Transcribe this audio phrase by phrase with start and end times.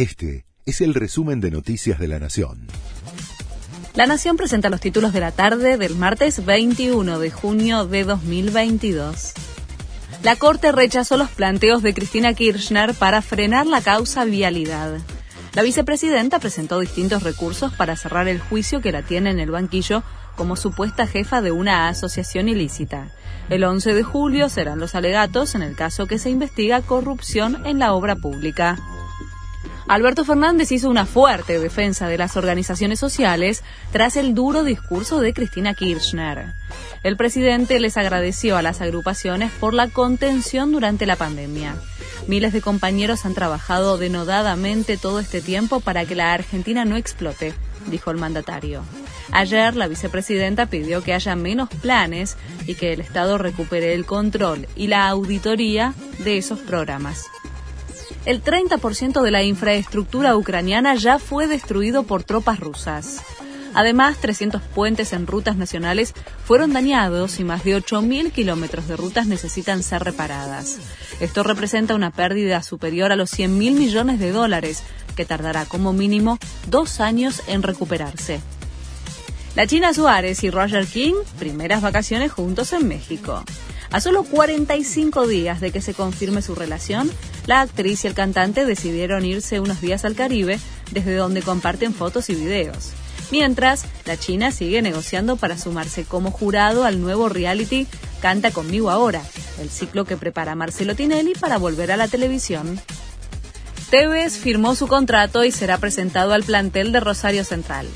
[0.00, 2.68] Este es el resumen de Noticias de la Nación.
[3.94, 9.34] La Nación presenta los títulos de la tarde del martes 21 de junio de 2022.
[10.22, 15.00] La Corte rechazó los planteos de Cristina Kirchner para frenar la causa vialidad.
[15.52, 20.02] La vicepresidenta presentó distintos recursos para cerrar el juicio que la tiene en el banquillo
[20.34, 23.10] como supuesta jefa de una asociación ilícita.
[23.50, 27.78] El 11 de julio serán los alegatos en el caso que se investiga corrupción en
[27.78, 28.78] la obra pública.
[29.90, 35.34] Alberto Fernández hizo una fuerte defensa de las organizaciones sociales tras el duro discurso de
[35.34, 36.54] Cristina Kirchner.
[37.02, 41.74] El presidente les agradeció a las agrupaciones por la contención durante la pandemia.
[42.28, 47.52] Miles de compañeros han trabajado denodadamente todo este tiempo para que la Argentina no explote,
[47.88, 48.84] dijo el mandatario.
[49.32, 52.36] Ayer la vicepresidenta pidió que haya menos planes
[52.68, 57.24] y que el Estado recupere el control y la auditoría de esos programas
[58.26, 63.22] el 30% de la infraestructura ucraniana ya fue destruido por tropas rusas.
[63.72, 69.26] Además, 300 puentes en rutas nacionales fueron dañados y más de 8.000 kilómetros de rutas
[69.26, 70.78] necesitan ser reparadas.
[71.20, 74.82] Esto representa una pérdida superior a los 100.000 millones de dólares,
[75.14, 78.40] que tardará como mínimo dos años en recuperarse.
[79.56, 83.42] La China Suárez y Roger King, primeras vacaciones juntos en México.
[83.90, 87.10] A solo 45 días de que se confirme su relación,
[87.46, 90.60] la actriz y el cantante decidieron irse unos días al Caribe,
[90.92, 92.92] desde donde comparten fotos y videos.
[93.32, 97.86] Mientras, la China sigue negociando para sumarse como jurado al nuevo reality
[98.20, 99.22] Canta conmigo ahora,
[99.60, 102.78] el ciclo que prepara Marcelo Tinelli para volver a la televisión.
[103.90, 107.86] Tevez firmó su contrato y será presentado al plantel de Rosario Central.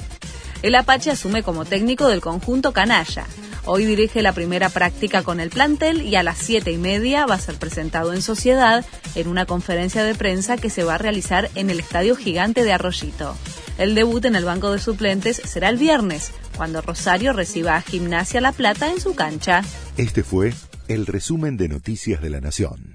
[0.64, 3.26] El Apache asume como técnico del conjunto Canalla.
[3.66, 7.34] Hoy dirige la primera práctica con el plantel y a las siete y media va
[7.34, 8.82] a ser presentado en sociedad
[9.14, 12.72] en una conferencia de prensa que se va a realizar en el Estadio Gigante de
[12.72, 13.36] Arroyito.
[13.76, 18.40] El debut en el banco de suplentes será el viernes, cuando Rosario reciba a Gimnasia
[18.40, 19.60] La Plata en su cancha.
[19.98, 20.54] Este fue
[20.88, 22.93] el resumen de Noticias de la Nación.